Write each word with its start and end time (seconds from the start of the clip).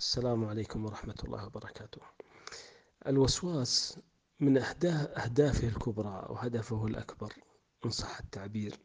السلام 0.00 0.44
عليكم 0.44 0.84
ورحمة 0.84 1.14
الله 1.24 1.46
وبركاته. 1.46 2.00
الوسواس 3.06 3.98
من 4.40 4.58
أهدافه 4.58 5.68
الكبرى 5.68 6.26
وهدفه 6.30 6.86
الأكبر 6.86 7.32
إن 7.84 7.90
صح 7.90 8.18
التعبير 8.20 8.76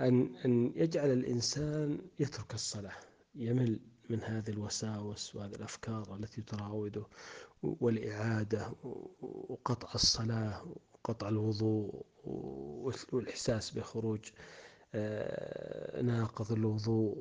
أن 0.00 0.36
أن 0.44 0.72
يجعل 0.76 1.10
الإنسان 1.12 1.98
يترك 2.18 2.54
الصلاة، 2.54 2.96
يمل 3.34 3.80
من 4.10 4.22
هذه 4.22 4.50
الوساوس 4.50 5.34
وهذه 5.36 5.54
الأفكار 5.54 6.16
التي 6.16 6.42
تراوده 6.42 7.06
والإعادة 7.62 8.72
وقطع 9.22 9.88
الصلاة 9.94 10.74
وقطع 10.94 11.28
الوضوء 11.28 12.06
والإحساس 13.12 13.70
بخروج 13.70 14.30
آه، 14.94 16.02
ناقض 16.02 16.52
الوضوء 16.52 17.16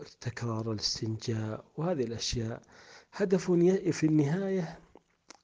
وتكرار 0.00 0.72
الاستنجاء 0.72 1.64
وهذه 1.76 2.02
الأشياء 2.02 2.62
هدف 3.12 3.50
في 3.90 4.06
النهاية 4.06 4.78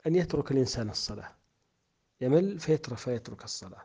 أن 0.06 0.14
يترك 0.14 0.52
الإنسان 0.52 0.90
الصلاة. 0.90 1.36
يمل 2.20 2.58
فيترك 2.58 2.98
فيترك 2.98 3.44
الصلاة. 3.44 3.82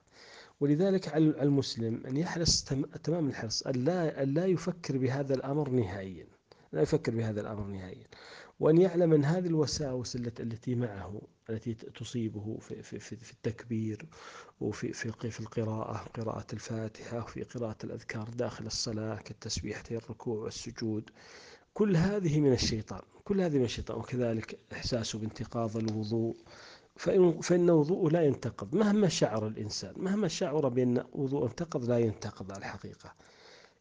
ولذلك 0.60 1.08
على 1.08 1.24
المسلم 1.24 2.04
أن 2.08 2.18
يحرص 2.18 2.64
تمام 3.04 3.28
الحرص 3.28 3.64
أن 3.64 4.34
لا 4.34 4.46
يفكر 4.46 4.98
بهذا 4.98 5.34
الأمر 5.34 5.70
نهائيا. 5.70 6.28
لا 6.74 6.82
يفكر 6.82 7.16
بهذا 7.16 7.42
الأمر 7.42 7.68
نهائيا. 7.68 8.08
وأن 8.60 8.78
يعلم 8.78 9.14
أن 9.14 9.26
هذه 9.26 9.48
الوساوس 9.48 10.16
التي 10.16 10.76
معه 10.76 11.22
التي 11.50 11.74
تصيبه 11.74 12.58
في, 12.62 12.84
في, 12.84 13.00
في 13.00 13.32
التكبير 13.32 14.06
وفي 14.62 14.94
في 14.94 15.32
في 15.32 15.40
القراءة 15.40 15.98
قراءة 15.98 16.46
الفاتحة 16.54 17.18
وفي 17.24 17.44
قراءة 17.44 17.78
الأذكار 17.84 18.30
داخل 18.30 18.66
الصلاة 18.66 19.16
كالتسبيحتين 19.16 19.98
الركوع 19.98 20.44
والسجود 20.44 21.10
كل 21.74 21.96
هذه 21.96 22.40
من 22.40 22.54
الشيطان 22.54 23.02
كل 23.24 23.42
هذه 23.42 23.58
من 23.58 23.66
الشيطان. 23.66 23.98
وكذلك 23.98 24.60
إحساسه 24.74 25.20
بانتقاض 25.20 25.78
الوضوء. 25.78 26.36
فإن, 26.96 27.42
فإن 27.42 27.70
وضوءه 27.70 28.12
لا 28.12 28.24
ينتقض 28.26 28.76
مهما 28.76 29.08
شعر 29.08 29.48
الإنسان 29.48 29.94
مهما 29.98 30.28
شعر 30.28 30.68
بأن 30.70 31.04
وضوء 31.14 31.46
انتقض 31.46 31.90
لا 31.90 31.98
ينتقض 32.00 32.52
على 32.52 32.60
الحقيقة. 32.60 33.14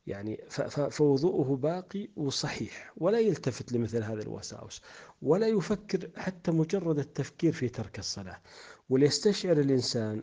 يعني 0.07 0.41
فوضوءه 0.91 1.57
باقي 1.57 2.09
وصحيح 2.17 2.93
ولا 2.97 3.21
يلتفت 3.21 3.73
لمثل 3.73 4.03
هذه 4.03 4.23
الوساوس 4.23 4.83
ولا 5.23 5.47
يفكر 5.47 6.11
حتى 6.17 6.51
مجرد 6.51 6.99
التفكير 6.99 7.53
في 7.53 7.69
ترك 7.69 7.99
الصلاة. 7.99 8.41
وليستشعر 8.89 9.61
الإنسان 9.61 10.23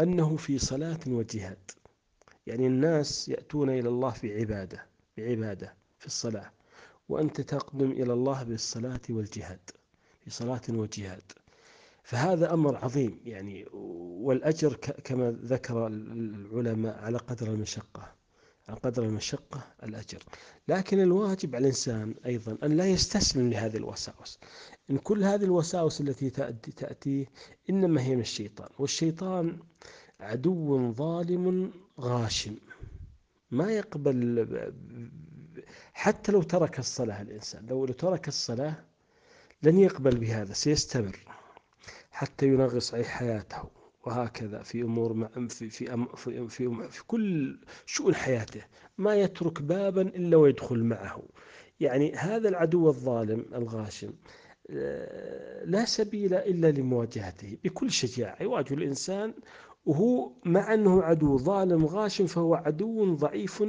أنه 0.00 0.36
في 0.36 0.58
صلاة 0.58 1.00
وجهاد. 1.06 1.70
يعني 2.46 2.66
الناس 2.66 3.28
يأتون 3.28 3.70
إلى 3.70 3.88
الله 3.88 4.10
في 4.10 4.40
عبادة 4.40 4.86
بعبادة 5.16 5.74
في 5.98 6.06
الصلاة 6.06 6.52
وأنت 7.08 7.40
تقدم 7.40 7.90
إلى 7.90 8.12
الله 8.12 8.42
بالصلاة 8.42 9.00
والجهاد 9.10 9.70
في 10.24 10.30
صلاة 10.30 10.62
وجهاد. 10.68 11.32
فهذا 12.02 12.52
أمر 12.54 12.76
عظيم 12.76 13.20
يعني 13.24 13.66
والأجر 13.72 14.74
كما 15.04 15.30
ذكر 15.30 15.86
العلماء 15.86 16.98
على 16.98 17.18
قدر 17.18 17.46
المشقة. 17.46 18.21
على 18.68 18.78
قدر 18.78 19.02
المشقة 19.02 19.64
الأجر. 19.82 20.22
لكن 20.68 21.00
الواجب 21.00 21.54
على 21.54 21.62
الإنسان 21.62 22.14
أيضا 22.26 22.58
أن 22.62 22.76
لا 22.76 22.86
يستسلم 22.86 23.50
لهذه 23.50 23.76
الوساوس. 23.76 24.38
إن 24.90 24.98
كل 24.98 25.24
هذه 25.24 25.44
الوساوس 25.44 26.00
التي 26.00 26.30
تأتي 26.76 27.28
إنما 27.70 28.02
هي 28.02 28.14
من 28.14 28.20
الشيطان. 28.20 28.68
والشيطان 28.78 29.58
عدو 30.20 30.92
ظالم 30.92 31.72
غاشم. 32.00 32.56
ما 33.50 33.72
يقبل 33.72 34.46
حتى 35.92 36.32
لو 36.32 36.42
ترك 36.42 36.78
الصلاة 36.78 37.22
الإنسان. 37.22 37.66
لو 37.66 37.86
ترك 37.86 38.28
الصلاة 38.28 38.74
لن 39.62 39.78
يقبل 39.78 40.18
بهذا 40.18 40.52
سيستمر 40.52 41.18
حتى 42.10 42.46
ينغص 42.46 42.94
حياته. 42.94 43.81
وهكذا 44.06 44.62
في 44.62 44.82
أمور 44.82 45.28
في 45.48 45.70
في 45.70 46.06
في, 46.16 46.48
في, 46.48 46.88
في 46.90 47.04
كل 47.06 47.58
شؤون 47.86 48.14
حياته 48.14 48.62
ما 48.98 49.14
يترك 49.14 49.62
بابا 49.62 50.02
إلا 50.02 50.36
ويدخل 50.36 50.84
معه. 50.84 51.22
يعني 51.80 52.14
هذا 52.14 52.48
العدو 52.48 52.88
الظالم 52.88 53.44
الغاشم 53.54 54.12
آه، 54.70 55.64
لا 55.64 55.84
سبيل 55.84 56.34
إلا 56.34 56.70
لمواجهته 56.70 57.58
بكل 57.64 57.90
شجاعة. 57.90 58.42
يواجه 58.42 58.74
الإنسان 58.74 59.34
وهو 59.86 60.32
مع 60.44 60.74
أنه 60.74 61.02
عدو 61.02 61.38
ظالم 61.38 61.86
غاشم 61.86 62.26
فهو 62.26 62.54
عدو 62.54 63.14
ضعيف 63.14 63.64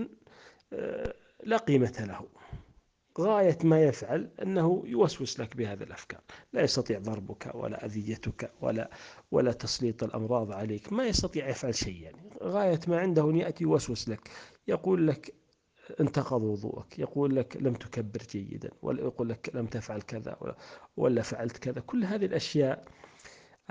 آه، 0.73 1.13
لا 1.43 1.57
قيمة 1.57 2.05
له. 2.07 2.42
غاية 3.19 3.57
ما 3.63 3.83
يفعل 3.83 4.29
أنه 4.41 4.83
يوسوس 4.85 5.39
لك 5.39 5.57
بهذه 5.57 5.83
الأفكار. 5.83 6.21
لا 6.53 6.61
يستطيع 6.61 6.99
ضربك 6.99 7.51
ولا 7.53 7.85
أذيتك 7.85 8.51
ولا 8.61 8.89
ولا 9.31 9.51
تسليط 9.51 10.03
الأمراض 10.03 10.51
عليك. 10.51 10.93
ما 10.93 11.07
يستطيع 11.07 11.49
يفعل 11.49 11.75
شيء 11.75 12.01
يعني 12.01 12.29
غاية 12.43 12.79
ما 12.87 12.99
عنده 12.99 13.29
أن 13.29 13.35
يأتي 13.35 13.63
يوسوس 13.63 14.09
لك. 14.09 14.29
يقول 14.67 15.07
لك 15.07 15.33
انتقض 15.99 16.43
وضوءك 16.43 16.99
يقول 16.99 17.35
لك 17.35 17.57
لم 17.61 17.73
تكبر 17.73 18.19
جيدا. 18.31 18.71
ولا 18.81 19.01
يقول 19.01 19.29
لك 19.29 19.51
لم 19.53 19.65
تفعل 19.65 20.01
كذا 20.01 20.37
ولا, 20.41 20.55
ولا 20.97 21.21
فعلت 21.21 21.57
كذا. 21.57 21.81
كل 21.81 22.03
هذه 22.05 22.25
الأشياء 22.25 22.85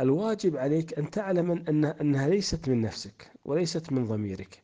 الواجب 0.00 0.56
عليك 0.56 0.98
أن 0.98 1.10
تعلم 1.10 1.50
أن 1.50 1.84
أنها 1.84 2.28
ليست 2.28 2.68
من 2.68 2.80
نفسك 2.80 3.32
وليست 3.44 3.92
من 3.92 4.06
ضميرك 4.06 4.62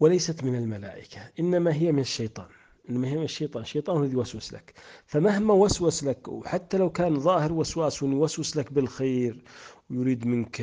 وليست 0.00 0.44
من 0.44 0.54
الملائكة. 0.54 1.30
إنما 1.40 1.74
هي 1.74 1.92
من 1.92 2.00
الشيطان. 2.00 2.48
من 2.88 3.22
الشيطان 3.22 3.62
الشيطان 3.62 3.96
هو 3.96 4.04
يوسوس 4.04 4.52
لك. 4.52 4.74
فمهما 5.06 5.54
وسوس 5.54 6.04
لك 6.04 6.28
وحتى 6.28 6.78
لو 6.78 6.90
كان 6.90 7.20
ظاهر 7.20 7.52
وسواس 7.52 8.02
يوسوس 8.02 8.56
لك 8.56 8.72
بالخير 8.72 9.42
ويريد 9.90 10.26
منك 10.26 10.60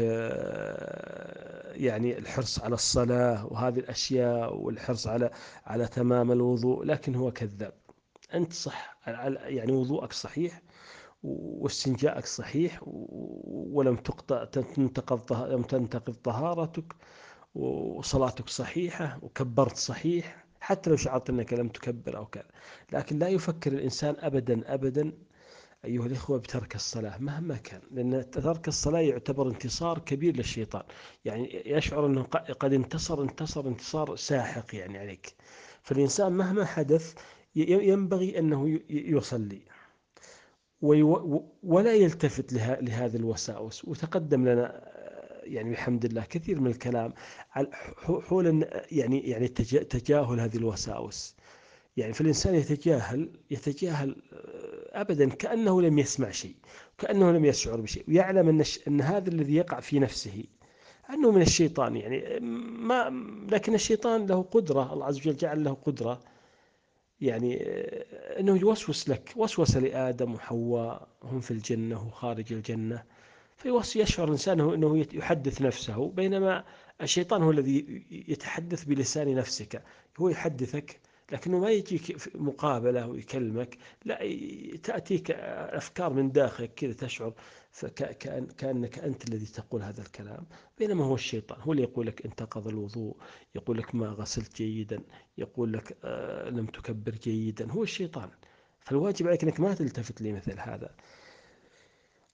يعني 1.75 2.17
الحرص 2.17 2.59
على 2.59 2.73
الصلاة 2.75 3.45
وهذه 3.45 3.79
الأشياء 3.79 4.55
والحرص 4.55 5.07
على 5.07 5.31
على 5.65 5.87
تمام 5.87 6.31
الوضوء 6.31 6.83
لكن 6.83 7.15
هو 7.15 7.31
كذاب. 7.31 7.73
أنت 8.33 8.53
صح 8.53 8.97
يعني 9.45 9.71
وضوءك 9.71 10.13
صحيح 10.13 10.61
واستنجاءك 11.23 12.25
صحيح 12.25 12.81
ولم 12.85 13.95
تنتقض 13.95 15.33
لم 15.51 15.61
تنتقض 15.63 16.13
طهارتك 16.13 16.93
وصلاتك 17.55 18.49
صحيحة 18.49 19.19
وكبرت 19.21 19.77
صحيح 19.77 20.44
حتى 20.65 20.89
لو 20.89 20.95
شعرت 20.95 21.29
أنك 21.29 21.53
لم 21.53 21.67
تكبر 21.67 22.17
أو 22.17 22.25
كذا. 22.25 22.47
لكن 22.91 23.19
لا 23.19 23.27
يفكر 23.27 23.73
الإنسان 23.73 24.15
أبدا 24.19 24.73
أبدا 24.73 25.11
أيها 25.85 26.05
الإخوة 26.05 26.37
بترك 26.37 26.75
الصلاة 26.75 27.17
مهما 27.17 27.57
كان 27.57 27.81
لأن 27.91 28.29
ترك 28.29 28.67
الصلاة 28.67 28.99
يعتبر 28.99 29.47
انتصار 29.47 29.99
كبير 29.99 30.37
للشيطان. 30.37 30.83
يعني 31.25 31.63
يشعر 31.65 32.05
أنه 32.05 32.23
قد 32.59 32.73
انتصر 32.73 33.21
انتصر 33.21 33.67
انتصار 33.67 34.15
ساحق 34.15 34.75
يعني 34.75 34.97
عليك. 34.97 35.33
فالإنسان 35.81 36.31
مهما 36.31 36.65
حدث 36.65 37.13
ينبغي 37.55 38.39
أنه 38.39 38.79
يصلي. 38.89 39.61
ولا 41.63 41.93
يلتفت 41.93 42.53
لهذه 42.53 43.15
الوساوس. 43.15 43.85
وتقدم 43.85 44.47
لنا 44.47 44.94
يعني 45.45 45.71
بحمد 45.71 46.05
الله 46.05 46.23
كثير 46.23 46.61
من 46.61 46.67
الكلام 46.67 47.13
حول 48.03 48.67
يعني 48.91 49.29
يعني 49.29 49.47
تجاهل 49.47 50.39
هذه 50.39 50.57
الوساوس. 50.57 51.35
يعني 51.97 52.13
فالإنسان 52.13 52.55
يتجاهل 52.55 53.29
يتجاهل 53.51 54.15
أبدا 54.89 55.29
كأنه 55.29 55.81
لم 55.81 55.99
يسمع 55.99 56.31
شيء 56.31 56.55
كأنه 56.97 57.31
لم 57.31 57.45
يشعر 57.45 57.81
بشيء 57.81 58.03
ويعلم 58.07 58.49
أن, 58.49 58.63
أن 58.87 59.01
هذا 59.01 59.29
الذي 59.29 59.55
يقع 59.55 59.79
في 59.79 59.99
نفسه 59.99 60.43
أنه 61.09 61.31
من 61.31 61.41
الشيطان 61.41 61.95
يعني 61.95 62.39
ما 62.79 63.27
لكن 63.51 63.73
الشيطان 63.73 64.25
له 64.25 64.41
قدرة 64.41 64.93
الله 64.93 65.05
عز 65.05 65.17
وجل 65.17 65.35
جعل 65.35 65.63
له 65.63 65.73
قدرة 65.73 66.19
يعني 67.21 67.63
آه، 67.63 68.39
أنه 68.39 68.57
يوسوس 68.57 69.09
لك 69.09 69.33
وسوس 69.35 69.77
لآدم 69.77 70.33
وحواء 70.33 71.07
هم 71.23 71.39
في 71.39 71.51
الجنة 71.51 72.07
وخارج 72.07 72.53
الجنة. 72.53 73.03
فيشعر 73.57 74.25
الإنسان 74.27 74.59
أنه 74.59 75.05
يحدث 75.13 75.61
نفسه 75.61 76.09
بينما 76.09 76.63
الشيطان 77.01 77.43
هو 77.43 77.51
الذي 77.51 78.05
يتحدث 78.27 78.83
بلسان 78.83 79.35
نفسك. 79.35 79.83
هو 80.17 80.29
يحدثك 80.29 80.99
لكنه 81.31 81.59
ما 81.59 81.69
يجيك 81.69 82.17
مقابلة 82.35 83.07
ويكلمك 83.07 83.77
لا 84.05 84.19
تأتيك 84.83 85.31
أفكار 85.31 86.13
من 86.13 86.31
داخلك 86.31 86.73
كذا 86.73 86.93
تشعر 86.93 87.33
كأنك 88.57 88.99
أنت 88.99 89.29
الذي 89.29 89.45
تقول 89.45 89.81
هذا 89.83 90.01
الكلام. 90.01 90.45
بينما 90.77 91.05
هو 91.05 91.15
الشيطان 91.15 91.61
هو 91.61 91.71
اللي 91.71 91.83
يقول 91.83 92.07
لك 92.07 92.25
انتقض 92.25 92.67
الوضوء 92.67 93.15
يقول 93.55 93.77
لك 93.77 93.95
ما 93.95 94.07
غسلت 94.07 94.55
جيدا 94.55 95.01
يقول 95.37 95.73
لك 95.73 95.97
آه 96.03 96.49
لم 96.49 96.65
تكبر 96.65 97.11
جيدا. 97.11 97.71
هو 97.71 97.83
الشيطان. 97.83 98.29
فالواجب 98.79 99.27
عليك 99.27 99.43
أنك 99.43 99.59
ما 99.59 99.73
تلتفت 99.73 100.21
لمثل 100.21 100.59
هذا. 100.59 100.95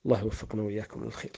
الله 0.06 0.20
يوفقنا 0.20 0.62
وإياكم 0.62 1.04
للخير. 1.04 1.32